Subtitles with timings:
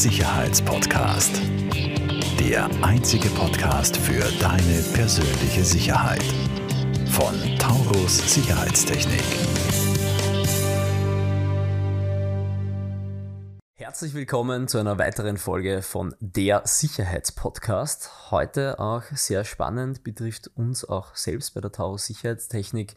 [0.00, 1.42] Sicherheitspodcast.
[2.38, 6.24] Der einzige Podcast für deine persönliche Sicherheit.
[7.10, 9.22] Von Taurus Sicherheitstechnik.
[13.74, 18.30] Herzlich willkommen zu einer weiteren Folge von der Sicherheitspodcast.
[18.30, 22.94] Heute auch sehr spannend, betrifft uns auch selbst bei der Taurus Sicherheitstechnik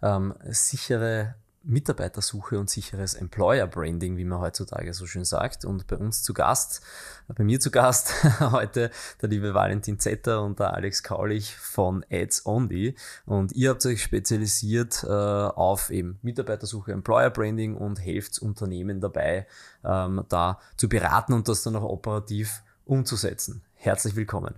[0.00, 1.34] ähm, sichere
[1.66, 5.64] Mitarbeitersuche und sicheres Employer Branding, wie man heutzutage so schön sagt.
[5.64, 6.80] Und bei uns zu Gast,
[7.28, 12.46] bei mir zu Gast heute der liebe Valentin Zetter und der Alex Kaulich von Ads
[12.46, 12.94] Only.
[13.26, 19.46] Und ihr habt euch spezialisiert äh, auf eben Mitarbeitersuche, Employer Branding und helft Unternehmen dabei,
[19.84, 23.62] ähm, da zu beraten und das dann auch operativ umzusetzen.
[23.74, 24.54] Herzlich willkommen.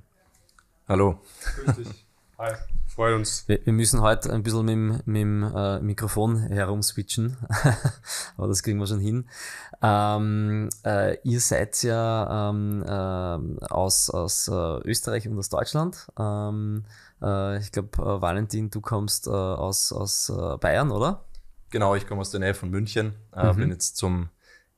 [0.87, 1.21] Hallo.
[1.65, 2.07] Grüß dich.
[2.39, 2.55] Hi
[2.99, 3.45] freut uns.
[3.47, 7.37] Wir, wir, müssen heute ein bisschen mit, dem, mit dem äh, Mikrofon herumswitchen,
[8.37, 9.29] aber das kriegen wir schon hin.
[9.81, 16.09] Ähm, äh, ihr seid ja ähm, äh, aus, aus äh, Österreich und aus Deutschland.
[16.19, 16.87] Ähm,
[17.23, 21.25] äh, ich glaube, äh, Valentin, du kommst aus, aus Bayern, oder?
[21.71, 23.15] Genau, ich komme aus der Nähe von München.
[23.33, 23.57] Mhm.
[23.57, 24.29] Bin jetzt zum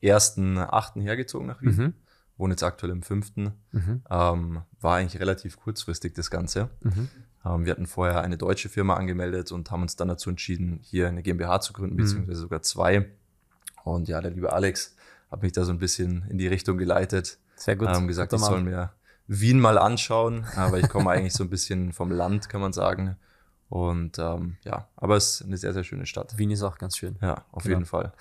[0.03, 1.77] ersten Achten hergezogen nach Wien.
[1.77, 1.95] Mhm
[2.41, 3.53] wohne jetzt aktuell im fünften.
[3.71, 4.03] Mhm.
[4.11, 6.71] Ähm, war eigentlich relativ kurzfristig das Ganze.
[6.81, 7.09] Mhm.
[7.45, 11.09] Ähm, wir hatten vorher eine deutsche Firma angemeldet und haben uns dann dazu entschieden, hier
[11.09, 12.03] eine GmbH zu gründen, mhm.
[12.03, 13.11] beziehungsweise sogar zwei.
[13.85, 14.95] Und ja, der liebe Alex
[15.31, 17.39] hat mich da so ein bisschen in die Richtung geleitet.
[17.57, 17.89] Sehr gut.
[17.95, 18.93] Ähm, gesagt, ich soll mir
[19.27, 23.17] Wien mal anschauen, aber ich komme eigentlich so ein bisschen vom Land, kann man sagen.
[23.71, 26.37] Und ähm, ja, aber es ist eine sehr, sehr schöne Stadt.
[26.37, 27.17] Wien ist auch ganz schön.
[27.23, 27.77] Ja, auf genau.
[27.77, 28.13] jeden Fall.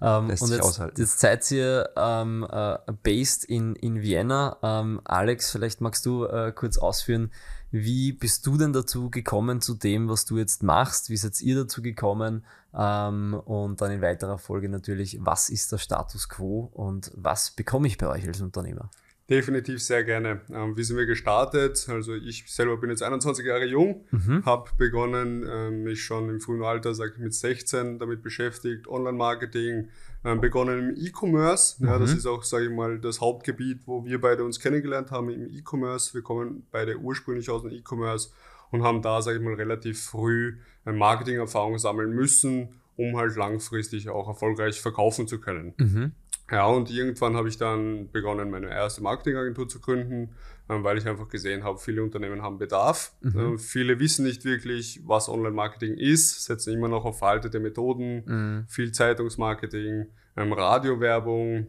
[0.00, 0.98] Ähm, Lässt und sich jetzt, aushalten.
[0.98, 4.56] jetzt seid ihr ähm, äh, based in, in Vienna.
[4.62, 7.30] Ähm, Alex, vielleicht magst du äh, kurz ausführen,
[7.70, 11.10] wie bist du denn dazu gekommen zu dem, was du jetzt machst?
[11.10, 12.44] Wie seid ihr dazu gekommen?
[12.74, 17.88] Ähm, und dann in weiterer Folge natürlich, was ist der Status quo und was bekomme
[17.88, 18.90] ich bei euch als Unternehmer?
[19.28, 20.42] Definitiv sehr gerne.
[20.52, 21.88] Ähm, wie sind wir gestartet?
[21.88, 24.44] Also ich selber bin jetzt 21 Jahre jung, mhm.
[24.44, 29.88] habe begonnen, äh, mich schon im frühen Alter, sag ich mit 16, damit beschäftigt, Online-Marketing,
[30.34, 31.76] begonnen im E-Commerce.
[31.78, 31.88] Mhm.
[31.88, 35.30] Ja, das ist auch, sage ich mal, das Hauptgebiet, wo wir beide uns kennengelernt haben
[35.30, 36.14] im E-Commerce.
[36.14, 38.30] Wir kommen beide ursprünglich aus dem E-Commerce
[38.70, 44.08] und haben da, sage ich mal, relativ früh äh, Marketing-Erfahrung sammeln müssen, um halt langfristig
[44.08, 45.74] auch erfolgreich verkaufen zu können.
[45.76, 46.12] Mhm.
[46.50, 50.34] Ja, und irgendwann habe ich dann begonnen, meine erste Marketingagentur zu gründen,
[50.68, 53.12] ähm, weil ich einfach gesehen habe, viele Unternehmen haben Bedarf.
[53.20, 53.38] Mhm.
[53.38, 58.64] Ähm, viele wissen nicht wirklich, was Online-Marketing ist, setzen immer noch auf veraltete Methoden, mhm.
[58.68, 60.06] viel Zeitungsmarketing,
[60.36, 61.66] ähm, Radiowerbung,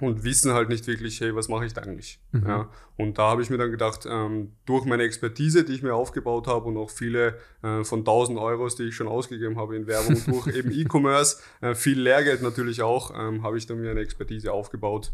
[0.00, 2.20] und wissen halt nicht wirklich, hey, was mache ich da eigentlich?
[2.32, 2.46] Mhm.
[2.46, 5.94] Ja, und da habe ich mir dann gedacht, ähm, durch meine Expertise, die ich mir
[5.94, 9.86] aufgebaut habe und auch viele äh, von 1000 Euros, die ich schon ausgegeben habe in
[9.86, 14.00] Werbung, durch eben E-Commerce, äh, viel Lehrgeld natürlich auch, ähm, habe ich dann mir eine
[14.00, 15.12] Expertise aufgebaut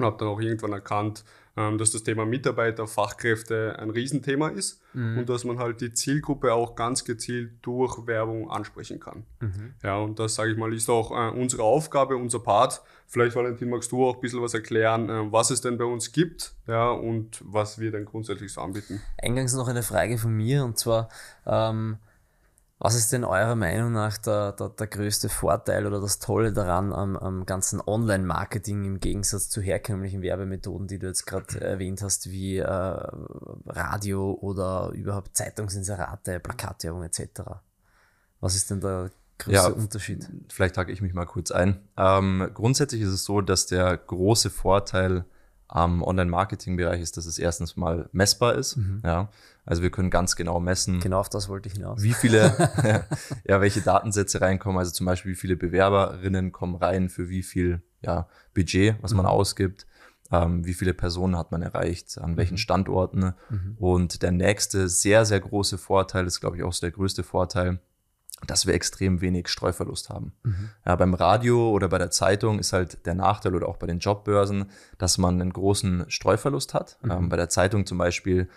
[0.00, 1.24] und habe dann auch irgendwann erkannt,
[1.56, 5.18] ähm, dass das Thema Mitarbeiter, Fachkräfte ein Riesenthema ist mhm.
[5.18, 9.24] und dass man halt die Zielgruppe auch ganz gezielt durch Werbung ansprechen kann.
[9.40, 9.74] Mhm.
[9.82, 12.82] Ja, und das, sage ich mal, ist auch äh, unsere Aufgabe, unser Part.
[13.06, 16.12] Vielleicht, Valentin, magst du auch ein bisschen was erklären, äh, was es denn bei uns
[16.12, 19.00] gibt ja, und was wir denn grundsätzlich so anbieten.
[19.20, 21.08] Eingangs noch eine Frage von mir und zwar,
[21.46, 21.98] ähm,
[22.82, 26.94] was ist denn eurer Meinung nach der, der, der größte Vorteil oder das Tolle daran
[26.94, 32.30] am, am ganzen Online-Marketing im Gegensatz zu herkömmlichen Werbemethoden, die du jetzt gerade erwähnt hast,
[32.30, 37.42] wie äh, Radio oder überhaupt Zeitungsinserate, Plakatwerbung etc.?
[38.40, 40.26] Was ist denn der größte ja, Unterschied?
[40.48, 41.82] Vielleicht hake ich mich mal kurz ein.
[41.98, 45.26] Ähm, grundsätzlich ist es so, dass der große Vorteil
[45.68, 48.76] am Online-Marketing-Bereich ist, dass es erstens mal messbar ist.
[48.76, 49.02] Mhm.
[49.04, 49.28] Ja,
[49.70, 50.98] also wir können ganz genau messen.
[50.98, 52.02] Genau auf das wollte ich hinaus.
[52.02, 53.06] Wie viele,
[53.44, 54.78] ja, welche Datensätze reinkommen.
[54.78, 59.26] Also zum Beispiel, wie viele Bewerberinnen kommen rein für wie viel ja, Budget, was man
[59.26, 59.30] mhm.
[59.30, 59.86] ausgibt.
[60.32, 62.58] Ähm, wie viele Personen hat man erreicht, an welchen mhm.
[62.58, 63.34] Standorten.
[63.48, 63.76] Mhm.
[63.78, 67.78] Und der nächste sehr, sehr große Vorteil ist, glaube ich, auch so der größte Vorteil,
[68.46, 70.32] dass wir extrem wenig Streuverlust haben.
[70.42, 70.70] Mhm.
[70.84, 74.00] Ja, beim Radio oder bei der Zeitung ist halt der Nachteil oder auch bei den
[74.00, 76.98] Jobbörsen, dass man einen großen Streuverlust hat.
[77.02, 77.10] Mhm.
[77.10, 78.48] Ähm, bei der Zeitung zum Beispiel,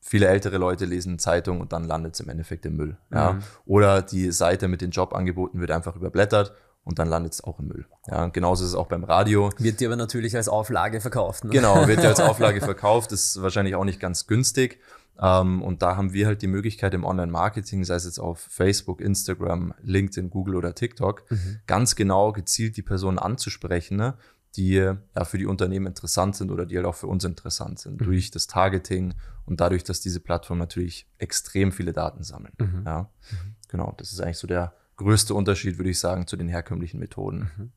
[0.00, 2.96] viele ältere Leute lesen Zeitung und dann landet es im Endeffekt im Müll.
[3.12, 3.34] Ja.
[3.34, 3.42] Mhm.
[3.66, 6.54] Oder die Seite mit den Jobangeboten wird einfach überblättert
[6.84, 7.86] und dann landet es auch im Müll.
[8.06, 9.50] Ja, genauso ist es auch beim Radio.
[9.58, 11.44] Wird dir aber natürlich als Auflage verkauft.
[11.44, 11.50] Ne?
[11.50, 14.80] Genau, wird dir als Auflage verkauft, ist wahrscheinlich auch nicht ganz günstig.
[15.20, 19.00] Ähm, und da haben wir halt die Möglichkeit im Online-Marketing, sei es jetzt auf Facebook,
[19.00, 21.60] Instagram, LinkedIn, Google oder TikTok, mhm.
[21.66, 24.14] ganz genau gezielt die Personen anzusprechen, ne,
[24.56, 28.00] die ja für die Unternehmen interessant sind oder die halt auch für uns interessant sind,
[28.00, 28.04] mhm.
[28.04, 29.14] durch das Targeting
[29.46, 32.54] und dadurch, dass diese Plattform natürlich extrem viele Daten sammeln.
[32.58, 32.82] Mhm.
[32.84, 33.54] Ja, mhm.
[33.68, 33.94] genau.
[33.96, 37.50] Das ist eigentlich so der größte Unterschied, würde ich sagen, zu den herkömmlichen Methoden.
[37.56, 37.72] Mhm.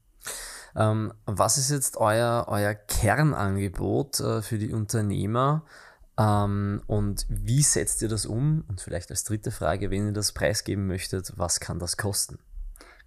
[0.76, 5.64] Ähm, was ist jetzt euer, euer Kernangebot äh, für die Unternehmer?
[6.18, 8.64] Ähm, und wie setzt ihr das um?
[8.68, 12.40] Und vielleicht als dritte Frage, wenn ihr das preisgeben möchtet, was kann das kosten?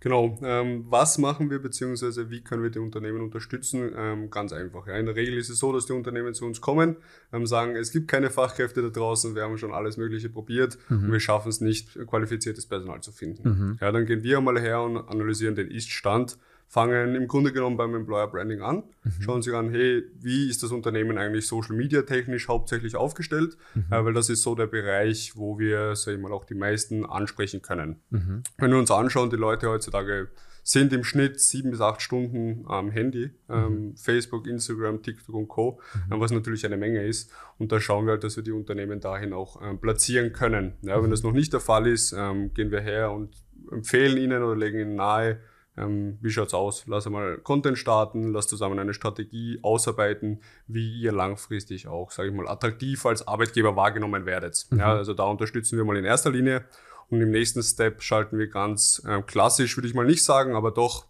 [0.01, 3.91] Genau, ähm, was machen wir beziehungsweise wie können wir die Unternehmen unterstützen?
[3.97, 4.87] Ähm, ganz einfach.
[4.87, 4.97] Ja.
[4.97, 6.97] In der Regel ist es so, dass die Unternehmen zu uns kommen,
[7.33, 11.07] ähm, sagen, es gibt keine Fachkräfte da draußen, wir haben schon alles Mögliche probiert mhm.
[11.07, 13.49] und wir schaffen es nicht, qualifiziertes Personal zu finden.
[13.49, 13.79] Mhm.
[13.81, 17.95] Ja, dann gehen wir einmal her und analysieren den Ist-Stand fangen im Grunde genommen beim
[17.95, 19.23] Employer Branding an, mhm.
[19.23, 23.87] schauen sich an, hey, wie ist das Unternehmen eigentlich Social Media technisch hauptsächlich aufgestellt, mhm.
[23.91, 27.07] äh, weil das ist so der Bereich, wo wir, sag ich mal, auch die meisten
[27.07, 28.01] ansprechen können.
[28.11, 28.43] Mhm.
[28.59, 30.29] Wenn wir uns anschauen, die Leute heutzutage
[30.67, 33.97] sind im Schnitt sieben bis acht Stunden am Handy, ähm, mhm.
[33.97, 35.81] Facebook, Instagram, TikTok und Co.,
[36.11, 36.19] mhm.
[36.21, 37.31] was natürlich eine Menge ist.
[37.59, 40.73] Und da schauen wir halt, dass wir die Unternehmen dahin auch ähm, platzieren können.
[40.83, 41.11] Ja, wenn mhm.
[41.13, 43.37] das noch nicht der Fall ist, ähm, gehen wir her und
[43.71, 45.39] empfehlen ihnen oder legen ihnen nahe,
[45.77, 46.85] ähm, wie schaut's aus?
[46.87, 52.35] Lass einmal Content starten, lass zusammen eine Strategie ausarbeiten, wie ihr langfristig auch, sage ich
[52.35, 54.67] mal, attraktiv als Arbeitgeber wahrgenommen werdet.
[54.71, 54.79] Mhm.
[54.79, 56.65] Ja, also da unterstützen wir mal in erster Linie
[57.09, 60.71] und im nächsten Step schalten wir ganz äh, klassisch, würde ich mal nicht sagen, aber
[60.71, 61.07] doch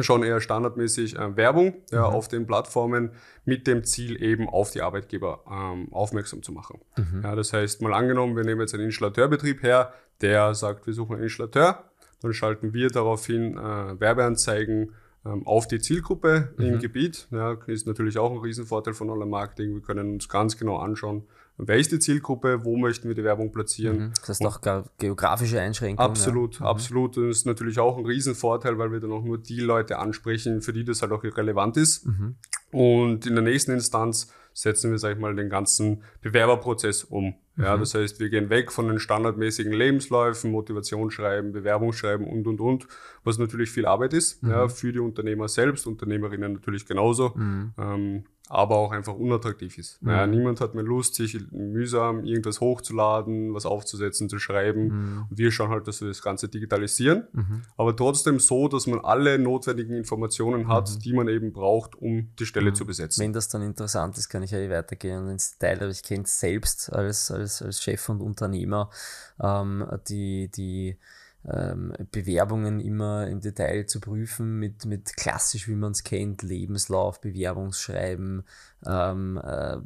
[0.00, 2.14] schon eher standardmäßig äh, Werbung ja, mhm.
[2.14, 3.12] auf den Plattformen
[3.44, 6.80] mit dem Ziel eben auf die Arbeitgeber ähm, aufmerksam zu machen.
[6.96, 7.22] Mhm.
[7.24, 11.14] Ja, das heißt, mal angenommen, wir nehmen jetzt einen Installateurbetrieb her, der sagt, wir suchen
[11.14, 11.87] einen Installateur,
[12.20, 14.92] dann schalten wir daraufhin äh, Werbeanzeigen
[15.24, 16.64] ähm, auf die Zielgruppe mhm.
[16.64, 17.28] im Gebiet.
[17.30, 19.74] Ja, ist natürlich auch ein Riesenvorteil von Online-Marketing.
[19.74, 21.24] Wir können uns ganz genau anschauen,
[21.58, 23.98] wer ist die Zielgruppe, wo möchten wir die Werbung platzieren.
[23.98, 24.12] Mhm.
[24.20, 24.60] Das heißt auch
[24.98, 26.10] geografische Einschränkungen.
[26.10, 26.60] Absolut, ja.
[26.60, 26.66] Mhm.
[26.66, 27.16] absolut.
[27.16, 30.72] Das ist natürlich auch ein Riesenvorteil, weil wir dann auch nur die Leute ansprechen, für
[30.72, 32.06] die das halt auch relevant ist.
[32.06, 32.36] Mhm.
[32.70, 37.34] Und in der nächsten Instanz setzen wir, sag ich mal, den ganzen Bewerberprozess um.
[37.56, 37.80] Ja, mhm.
[37.80, 42.88] das heißt, wir gehen weg von den standardmäßigen Lebensläufen, Motivationsschreiben, Bewerbungsschreiben und, und, und,
[43.22, 44.50] was natürlich viel Arbeit ist, mhm.
[44.50, 47.34] ja, für die Unternehmer selbst, Unternehmerinnen natürlich genauso.
[47.36, 47.72] Mhm.
[47.78, 50.02] Ähm, aber auch einfach unattraktiv ist.
[50.02, 50.10] Mhm.
[50.10, 54.88] Ja, niemand hat mehr Lust, sich mühsam irgendwas hochzuladen, was aufzusetzen, zu schreiben.
[54.88, 55.26] Mhm.
[55.30, 57.62] wir schauen halt, dass wir das Ganze digitalisieren, mhm.
[57.76, 60.98] aber trotzdem so, dass man alle notwendigen Informationen hat, mhm.
[61.00, 62.74] die man eben braucht, um die Stelle mhm.
[62.74, 63.22] zu besetzen.
[63.22, 66.24] Wenn das dann interessant ist, kann ich ja eh weitergehen ins Detail, aber ich kenne
[66.24, 68.90] es selbst als, als, als Chef und Unternehmer,
[69.40, 70.96] ähm, die, die
[71.46, 77.20] ähm, Bewerbungen immer im Detail zu prüfen, mit, mit klassisch, wie man es kennt, Lebenslauf,
[77.20, 78.42] Bewerbungsschreiben,
[78.86, 79.78] ähm, äh,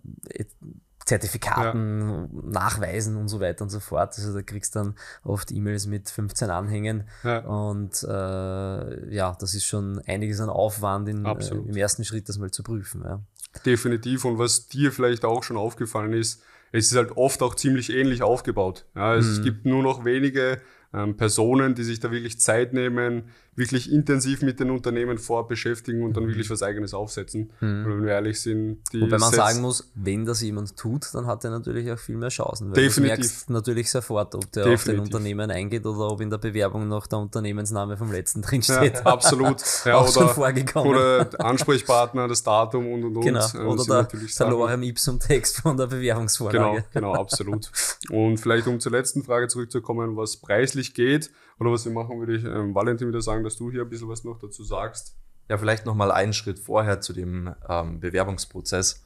[1.05, 2.29] Zertifikaten, ja.
[2.43, 4.15] Nachweisen und so weiter und so fort.
[4.17, 4.95] Also da kriegst du dann
[5.25, 7.41] oft E-Mails mit 15 Anhängen ja.
[7.41, 12.39] und äh, ja, das ist schon einiges an Aufwand in, äh, im ersten Schritt, das
[12.39, 13.03] mal zu prüfen.
[13.05, 13.21] Ja.
[13.67, 17.91] Definitiv und was dir vielleicht auch schon aufgefallen ist, es ist halt oft auch ziemlich
[17.91, 18.87] ähnlich aufgebaut.
[18.95, 19.43] Ja, es mhm.
[19.45, 20.61] gibt nur noch wenige
[20.95, 26.03] ähm, Personen, die sich da wirklich Zeit nehmen, wirklich intensiv mit den Unternehmen vor beschäftigen
[26.03, 27.51] und dann wirklich was eigenes aufsetzen.
[27.61, 27.85] Mhm.
[27.87, 31.45] wenn wir ehrlich sind, die Wobei man sagen muss, wenn das jemand tut, dann hat
[31.45, 32.69] er natürlich auch viel mehr Chancen.
[32.69, 32.97] Weil Definitiv.
[32.97, 34.75] du merkst natürlich sofort, ob der Definitiv.
[34.75, 38.63] auf den Unternehmen eingeht oder ob in der Bewerbung noch der Unternehmensname vom letzten drin
[38.63, 38.95] steht.
[38.95, 39.63] Ja, absolut.
[39.85, 40.89] Ja, auch oder, schon vorgekommen.
[40.91, 43.25] Oder Ansprechpartner, das Datum und und und.
[43.25, 43.47] Genau.
[43.55, 46.85] Äh, oder der Salorem Ipsum Text von der Bewerbungsvorlage.
[46.93, 47.71] Genau, genau, absolut.
[48.11, 52.37] und vielleicht um zur letzten Frage zurückzukommen, was preislich geht oder was wir machen, würde
[52.37, 55.17] ich ähm, Valentin wieder sagen, dass du hier ein bisschen was noch dazu sagst.
[55.49, 59.05] Ja, vielleicht nochmal einen Schritt vorher zu dem ähm, Bewerbungsprozess.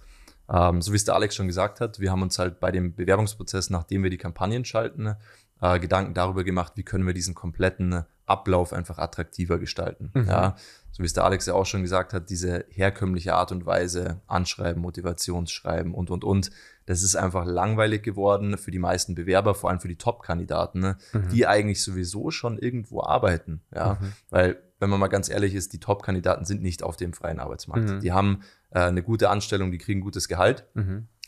[0.49, 2.95] Ähm, so wie es der Alex schon gesagt hat, wir haben uns halt bei dem
[2.95, 5.17] Bewerbungsprozess, nachdem wir die Kampagnen schalten,
[5.61, 10.11] äh, Gedanken darüber gemacht, wie können wir diesen kompletten Ablauf einfach attraktiver gestalten.
[10.15, 10.27] Mhm.
[10.29, 10.57] Ja,
[10.91, 14.21] so wie es der Alex ja auch schon gesagt hat, diese herkömmliche Art und Weise,
[14.27, 16.51] Anschreiben, Motivationsschreiben und, und, und,
[16.87, 20.97] das ist einfach langweilig geworden für die meisten Bewerber, vor allem für die Top-Kandidaten, ne,
[21.13, 21.29] mhm.
[21.29, 23.61] die eigentlich sowieso schon irgendwo arbeiten.
[23.75, 24.13] Ja, mhm.
[24.31, 27.91] weil, wenn man mal ganz ehrlich ist, die Top-Kandidaten sind nicht auf dem freien Arbeitsmarkt.
[27.91, 28.01] Mhm.
[28.01, 30.65] Die haben äh, eine gute Anstellung, die kriegen gutes Gehalt.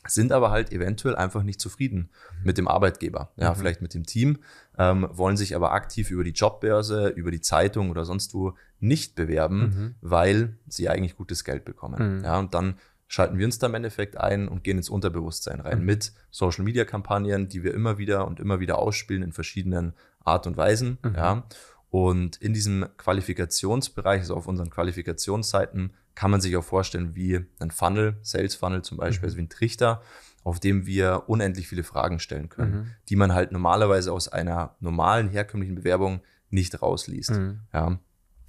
[0.05, 2.11] Mhm sind aber halt eventuell einfach nicht zufrieden
[2.43, 3.57] mit dem Arbeitgeber, ja, mhm.
[3.57, 4.39] vielleicht mit dem Team,
[4.79, 9.15] ähm, wollen sich aber aktiv über die Jobbörse, über die Zeitung oder sonst wo nicht
[9.15, 9.95] bewerben, mhm.
[10.01, 12.19] weil sie eigentlich gutes Geld bekommen.
[12.19, 12.25] Mhm.
[12.25, 12.75] Ja, und dann
[13.07, 15.87] schalten wir uns da im Endeffekt ein und gehen ins Unterbewusstsein rein mhm.
[15.87, 20.47] mit Social Media Kampagnen, die wir immer wieder und immer wieder ausspielen in verschiedenen Art
[20.47, 21.15] und Weisen, mhm.
[21.15, 21.45] ja.
[21.91, 27.71] Und in diesem Qualifikationsbereich, also auf unseren Qualifikationsseiten, kann man sich auch vorstellen wie ein
[27.71, 29.27] Funnel, Sales Funnel zum Beispiel, mhm.
[29.27, 30.03] also wie ein Trichter,
[30.45, 32.87] auf dem wir unendlich viele Fragen stellen können, mhm.
[33.09, 37.31] die man halt normalerweise aus einer normalen, herkömmlichen Bewerbung nicht rausliest.
[37.31, 37.61] Mhm.
[37.73, 37.99] Ja.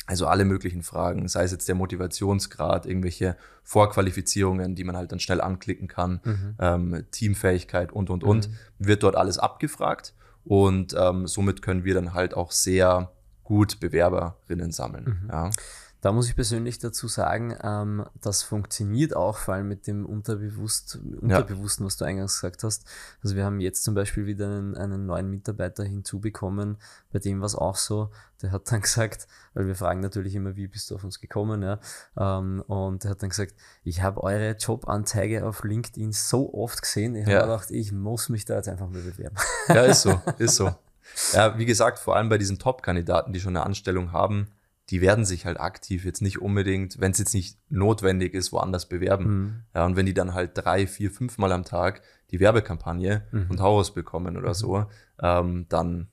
[0.06, 5.20] Also alle möglichen Fragen, sei es jetzt der Motivationsgrad, irgendwelche Vorqualifizierungen, die man halt dann
[5.20, 6.56] schnell anklicken kann, mhm.
[6.58, 8.54] ähm, Teamfähigkeit und, und, und, mhm.
[8.80, 10.16] wird dort alles abgefragt.
[10.44, 13.12] Und ähm, somit können wir dann halt auch sehr
[13.50, 15.24] gut Bewerberinnen sammeln.
[15.24, 15.30] Mhm.
[15.30, 15.50] Ja.
[16.02, 21.00] Da muss ich persönlich dazu sagen, ähm, das funktioniert auch vor allem mit dem Unterbewusst,
[21.20, 21.88] Unterbewussten, ja.
[21.88, 22.86] was du eingangs gesagt hast.
[23.22, 26.78] Also wir haben jetzt zum Beispiel wieder einen, einen neuen Mitarbeiter hinzubekommen,
[27.12, 30.56] bei dem war es auch so, der hat dann gesagt, weil wir fragen natürlich immer,
[30.56, 31.80] wie bist du auf uns gekommen, ja,
[32.18, 37.16] ähm, und der hat dann gesagt, ich habe eure Jobanzeige auf LinkedIn so oft gesehen,
[37.16, 37.40] ich ja.
[37.40, 39.36] habe gedacht, ich muss mich da jetzt einfach mal bewerben.
[39.68, 40.72] Ja, ist so, ist so.
[41.34, 44.48] Ja, wie gesagt, vor allem bei diesen Top-Kandidaten, die schon eine Anstellung haben,
[44.90, 48.90] die werden sich halt aktiv jetzt nicht unbedingt, wenn es jetzt nicht notwendig ist, woanders
[48.90, 49.26] bewerben.
[49.26, 49.56] Mhm.
[49.76, 52.02] Ja, und wenn die dann halt drei, vier, fünf Mal am Tag
[52.32, 53.48] die Werbekampagne mhm.
[53.50, 54.54] und Haus bekommen oder mhm.
[54.54, 54.86] so,
[55.22, 56.08] ähm, dann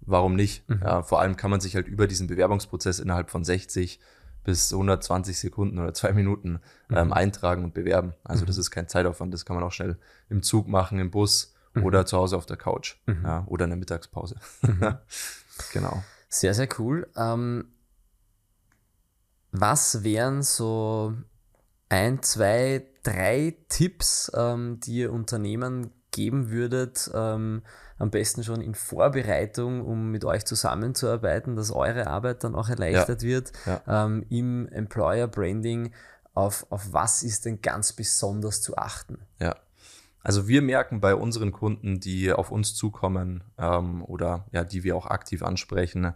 [0.00, 0.68] warum nicht?
[0.68, 0.80] Mhm.
[0.82, 4.00] Ja, vor allem kann man sich halt über diesen Bewerbungsprozess innerhalb von 60
[4.44, 6.60] bis 120 Sekunden oder zwei Minuten
[6.90, 7.12] ähm, mhm.
[7.12, 8.14] eintragen und bewerben.
[8.24, 8.60] Also das mhm.
[8.60, 9.98] ist kein Zeitaufwand, das kann man auch schnell
[10.30, 13.78] im Zug machen, im Bus oder zu Hause auf der Couch ja, oder in der
[13.78, 14.36] Mittagspause.
[15.72, 16.02] genau.
[16.28, 17.08] Sehr, sehr cool.
[17.16, 17.68] Ähm,
[19.52, 21.14] was wären so
[21.88, 27.62] ein, zwei, drei Tipps, ähm, die ihr Unternehmen geben würdet, ähm,
[27.98, 33.22] am besten schon in Vorbereitung, um mit euch zusammenzuarbeiten, dass eure Arbeit dann auch erleichtert
[33.22, 33.28] ja.
[33.28, 33.82] wird ja.
[33.86, 35.92] Ähm, im Employer Branding.
[36.34, 39.20] Auf, auf was ist denn ganz besonders zu achten?
[39.40, 39.56] Ja.
[40.26, 44.96] Also wir merken bei unseren Kunden, die auf uns zukommen ähm, oder ja, die wir
[44.96, 46.14] auch aktiv ansprechen,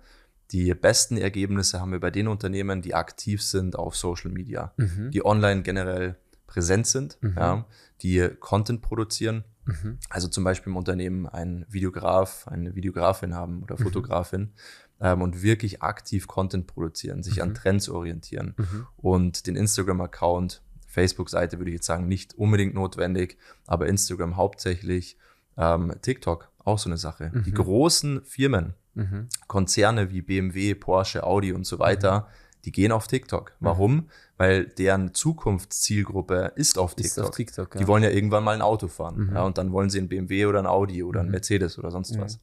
[0.51, 5.13] die besten Ergebnisse haben wir bei den Unternehmen, die aktiv sind auf Social Media, mhm.
[5.13, 6.17] die online generell
[6.49, 7.35] präsent sind, mhm.
[7.37, 7.65] ja,
[8.03, 9.45] die Content produzieren.
[9.65, 9.99] Mhm.
[10.09, 13.85] Also zum Beispiel im Unternehmen einen Videograf, eine Videografin haben oder mhm.
[13.85, 14.53] Fotografin
[15.01, 17.55] ähm, und wirklich aktiv Content produzieren, sich an mhm.
[17.55, 18.87] Trends orientieren mhm.
[18.97, 25.17] und den Instagram-Account, Facebook-Seite würde ich jetzt sagen, nicht unbedingt notwendig, aber Instagram hauptsächlich,
[25.57, 27.33] ähm, TikTok auch so eine Sache.
[27.47, 29.29] Die großen Firmen, Mhm.
[29.47, 32.63] Konzerne wie BMW, Porsche, Audi und so weiter, mhm.
[32.65, 33.53] die gehen auf TikTok.
[33.59, 33.65] Mhm.
[33.65, 33.95] Warum?
[33.95, 34.09] Mhm.
[34.37, 37.07] Weil deren Zukunftszielgruppe ist auf TikTok.
[37.13, 37.81] Ist auf TikTok ja.
[37.81, 39.27] Die wollen ja irgendwann mal ein Auto fahren.
[39.29, 39.35] Mhm.
[39.35, 41.33] Ja, und dann wollen sie ein BMW oder ein Audi oder ein mhm.
[41.33, 42.41] Mercedes oder sonst was.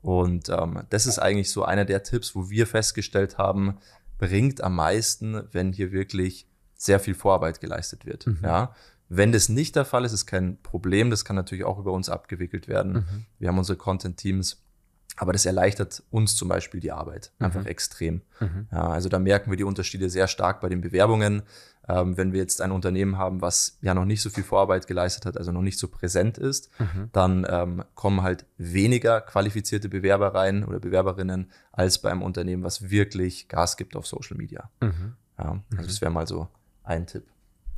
[0.00, 3.78] Und ähm, das ist eigentlich so einer der Tipps, wo wir festgestellt haben,
[4.18, 6.46] bringt am meisten, wenn hier wirklich
[6.78, 8.26] sehr viel Vorarbeit geleistet wird.
[8.42, 8.74] Ja,
[9.10, 11.10] wenn das nicht der Fall ist, ist kein Problem.
[11.10, 13.26] Das kann natürlich auch über uns abgewickelt werden.
[13.38, 14.62] Wir haben unsere Content-Teams,
[15.16, 17.66] aber das erleichtert uns zum Beispiel die Arbeit einfach mhm.
[17.66, 18.22] extrem.
[18.40, 18.68] Mhm.
[18.70, 21.42] Ja, also da merken wir die Unterschiede sehr stark bei den Bewerbungen.
[21.88, 25.24] Ähm, wenn wir jetzt ein Unternehmen haben, was ja noch nicht so viel Vorarbeit geleistet
[25.24, 27.08] hat, also noch nicht so präsent ist, mhm.
[27.12, 33.48] dann ähm, kommen halt weniger qualifizierte Bewerber rein oder Bewerberinnen als beim Unternehmen, was wirklich
[33.48, 34.70] Gas gibt auf Social Media.
[34.80, 35.14] Mhm.
[35.38, 36.48] Ja, also das wäre mal so
[36.88, 37.24] ein Tipp.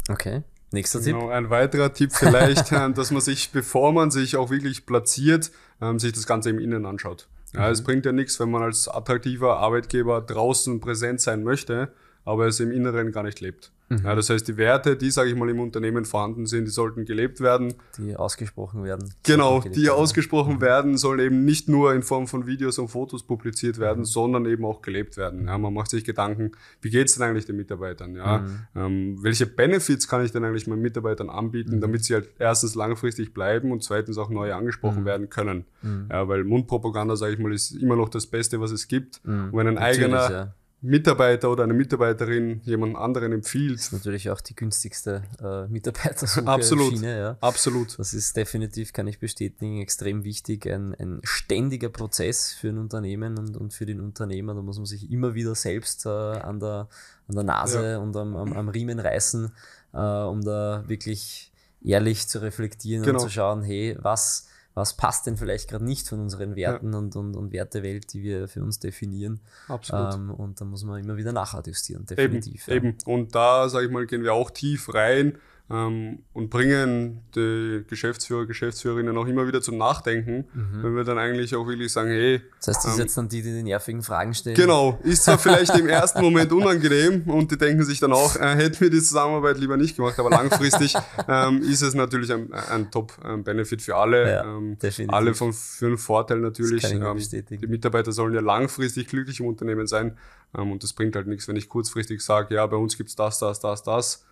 [0.08, 0.42] Okay.
[0.72, 1.30] Nächster genau, Tipp.
[1.30, 5.50] Ein weiterer Tipp vielleicht, äh, dass man sich, bevor man sich auch wirklich platziert,
[5.80, 7.28] ähm, sich das Ganze im Innen anschaut.
[7.52, 7.72] Ja, mhm.
[7.72, 11.92] Es bringt ja nichts, wenn man als attraktiver Arbeitgeber draußen präsent sein möchte,
[12.24, 13.72] aber es im Inneren gar nicht lebt.
[13.90, 14.04] Mhm.
[14.04, 17.04] Ja, das heißt, die Werte, die, sage ich mal, im Unternehmen vorhanden sind, die sollten
[17.04, 17.74] gelebt werden.
[17.98, 19.12] Die ausgesprochen werden.
[19.24, 19.98] Genau, die werden.
[19.98, 20.60] ausgesprochen mhm.
[20.60, 24.04] werden, sollen eben nicht nur in Form von Videos und Fotos publiziert werden, mhm.
[24.04, 25.48] sondern eben auch gelebt werden.
[25.48, 28.14] Ja, man macht sich Gedanken, wie geht es denn eigentlich den Mitarbeitern?
[28.14, 28.38] Ja?
[28.38, 28.58] Mhm.
[28.76, 31.80] Ähm, welche Benefits kann ich denn eigentlich meinen Mitarbeitern anbieten, mhm.
[31.80, 35.06] damit sie halt erstens langfristig bleiben und zweitens auch neu angesprochen mhm.
[35.06, 35.64] werden können?
[36.10, 39.20] Ja, weil Mundpropaganda, sage ich mal, ist immer noch das Beste, was es gibt.
[39.24, 43.74] Und wenn ein Natürlich, eigener Mitarbeiter oder eine Mitarbeiterin jemand anderen empfiehlt.
[43.74, 46.46] Das ist natürlich auch die günstigste äh, Mitarbeitersuche.
[46.46, 46.94] Absolut.
[46.94, 47.36] Schiene, ja.
[47.40, 47.98] Absolut.
[47.98, 50.66] Das ist definitiv, kann ich bestätigen, extrem wichtig.
[50.66, 54.54] Ein, ein ständiger Prozess für ein Unternehmen und, und für den Unternehmer.
[54.54, 56.88] Da muss man sich immer wieder selbst äh, an, der,
[57.28, 57.98] an der Nase ja.
[57.98, 59.52] und am, am, am Riemen reißen,
[59.92, 61.52] äh, um da wirklich
[61.84, 63.18] ehrlich zu reflektieren genau.
[63.18, 66.98] und zu schauen, hey, was was passt denn vielleicht gerade nicht von unseren Werten ja.
[66.98, 69.40] und, und, und Wertewelt, die wir für uns definieren.
[69.68, 70.14] Absolut.
[70.14, 72.68] Ähm, und da muss man immer wieder nachadjustieren, definitiv.
[72.68, 72.90] Eben, ja.
[72.90, 72.98] eben.
[73.04, 75.38] Und da, sage ich mal, gehen wir auch tief rein
[75.70, 80.82] ähm, und bringen die Geschäftsführer, Geschäftsführerinnen auch immer wieder zum Nachdenken, mhm.
[80.82, 82.42] wenn wir dann eigentlich auch wirklich sagen, hey.
[82.58, 84.56] Das heißt, das ähm, jetzt dann die, die die nervigen Fragen stellen.
[84.56, 88.56] Genau, ist zwar vielleicht im ersten Moment unangenehm und die denken sich dann auch, äh,
[88.56, 90.94] hätten wir die Zusammenarbeit lieber nicht gemacht, aber langfristig
[91.28, 94.28] ähm, ist es natürlich ein, ein Top-Benefit für alle.
[94.28, 94.76] Ja, ähm,
[95.08, 96.84] alle von, für einen Vorteil natürlich.
[96.92, 97.16] Ähm,
[97.60, 100.16] die Mitarbeiter sollen ja langfristig glücklich im Unternehmen sein
[100.56, 103.38] ähm, und das bringt halt nichts, wenn ich kurzfristig sage, ja, bei uns gibt's das,
[103.38, 104.24] das, das, das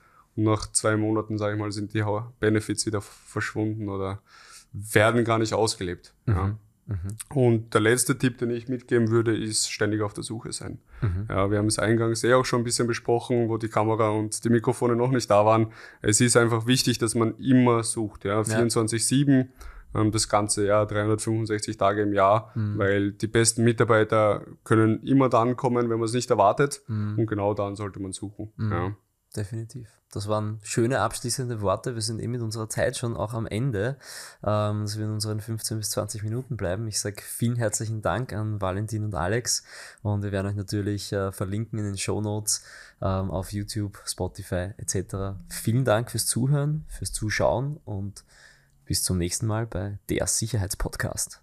[0.44, 2.04] nach zwei Monaten, sage ich mal, sind die
[2.40, 4.22] Benefits wieder verschwunden oder
[4.72, 6.14] werden gar nicht ausgelebt.
[6.26, 6.34] Mhm.
[6.34, 6.58] Ja.
[6.88, 6.96] Mhm.
[7.34, 10.78] Und der letzte Tipp, den ich mitgeben würde, ist ständig auf der Suche sein.
[11.02, 11.26] Mhm.
[11.28, 14.42] Ja, wir haben es eingangs eh auch schon ein bisschen besprochen, wo die Kamera und
[14.42, 15.72] die Mikrofone noch nicht da waren.
[16.00, 19.48] Es ist einfach wichtig, dass man immer sucht, ja, 24-7.
[19.94, 22.78] ähm, das ganze Jahr, 365 Tage im Jahr, mhm.
[22.78, 26.82] weil die besten Mitarbeiter können immer dann kommen, wenn man es nicht erwartet.
[26.88, 27.18] Mhm.
[27.18, 28.50] Und genau dann sollte man suchen.
[28.56, 28.72] Mhm.
[28.72, 28.96] Ja.
[29.38, 29.88] Definitiv.
[30.10, 31.94] Das waren schöne abschließende Worte.
[31.94, 33.98] Wir sind eh mit unserer Zeit schon auch am Ende,
[34.42, 36.88] ähm, dass wir in unseren 15 bis 20 Minuten bleiben.
[36.88, 39.62] Ich sage vielen herzlichen Dank an Valentin und Alex
[40.02, 42.64] und wir werden euch natürlich äh, verlinken in den Show Notes
[43.00, 45.38] ähm, auf YouTube, Spotify etc.
[45.50, 48.24] Vielen Dank fürs Zuhören, fürs Zuschauen und
[48.86, 51.42] bis zum nächsten Mal bei der Sicherheitspodcast.